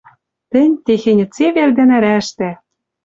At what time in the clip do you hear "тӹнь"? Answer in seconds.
0.51-0.79